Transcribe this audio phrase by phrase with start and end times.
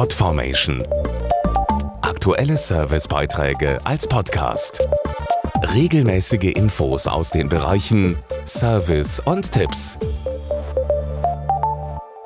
[0.00, 0.82] Podformation.
[2.00, 4.88] Aktuelle Servicebeiträge als Podcast.
[5.74, 8.16] Regelmäßige Infos aus den Bereichen
[8.46, 9.98] Service und Tipps.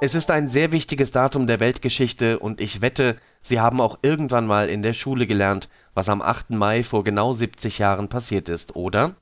[0.00, 4.46] Es ist ein sehr wichtiges Datum der Weltgeschichte und ich wette, Sie haben auch irgendwann
[4.46, 6.50] mal in der Schule gelernt, was am 8.
[6.50, 9.16] Mai vor genau 70 Jahren passiert ist, oder?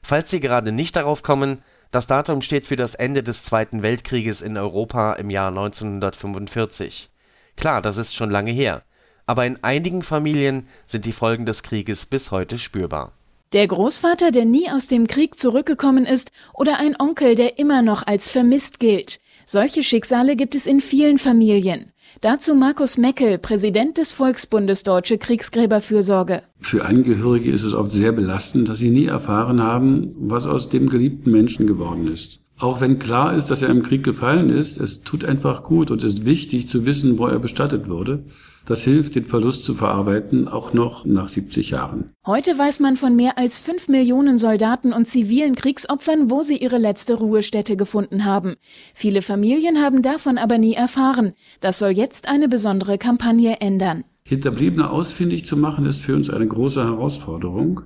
[0.00, 1.60] Falls Sie gerade nicht darauf kommen,
[1.90, 7.10] das Datum steht für das Ende des Zweiten Weltkrieges in Europa im Jahr 1945.
[7.56, 8.82] Klar, das ist schon lange her,
[9.26, 13.12] aber in einigen Familien sind die Folgen des Krieges bis heute spürbar.
[13.52, 18.06] Der Großvater, der nie aus dem Krieg zurückgekommen ist, oder ein Onkel, der immer noch
[18.06, 19.18] als vermisst gilt.
[19.44, 21.90] Solche Schicksale gibt es in vielen Familien.
[22.20, 26.44] Dazu Markus Meckel, Präsident des Volksbundes Deutsche Kriegsgräberfürsorge.
[26.60, 30.88] Für Angehörige ist es oft sehr belastend, dass sie nie erfahren haben, was aus dem
[30.88, 32.38] geliebten Menschen geworden ist.
[32.60, 36.04] Auch wenn klar ist, dass er im Krieg gefallen ist, es tut einfach gut und
[36.04, 38.24] ist wichtig zu wissen, wo er bestattet wurde.
[38.66, 42.12] Das hilft, den Verlust zu verarbeiten, auch noch nach 70 Jahren.
[42.26, 46.76] Heute weiß man von mehr als fünf Millionen Soldaten und zivilen Kriegsopfern, wo sie ihre
[46.76, 48.56] letzte Ruhestätte gefunden haben.
[48.94, 51.32] Viele Familien haben davon aber nie erfahren.
[51.62, 54.04] Das soll jetzt eine besondere Kampagne ändern.
[54.24, 57.80] Hinterbliebene ausfindig zu machen, ist für uns eine große Herausforderung.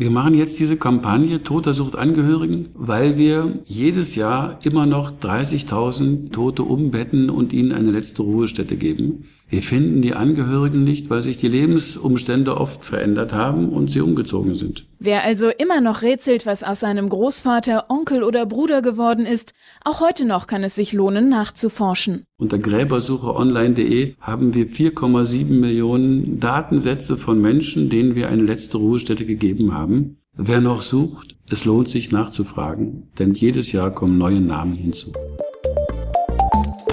[0.00, 6.32] Wir machen jetzt diese Kampagne Toter sucht Angehörigen, weil wir jedes Jahr immer noch 30.000
[6.32, 9.28] Tote umbetten und ihnen eine letzte Ruhestätte geben.
[9.50, 14.54] Wir finden die Angehörigen nicht, weil sich die Lebensumstände oft verändert haben und sie umgezogen
[14.54, 14.86] sind.
[15.00, 19.52] Wer also immer noch rätselt, was aus seinem Großvater, Onkel oder Bruder geworden ist,
[19.84, 22.24] auch heute noch kann es sich lohnen, nachzuforschen.
[22.40, 29.74] Unter gräbersucheonline.de haben wir 4,7 Millionen Datensätze von Menschen, denen wir eine letzte Ruhestätte gegeben
[29.74, 30.16] haben.
[30.34, 35.12] Wer noch sucht, es lohnt sich nachzufragen, denn jedes Jahr kommen neue Namen hinzu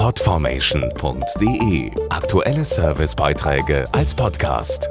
[0.08, 4.90] podformation.de Aktuelle Servicebeiträge als Podcast.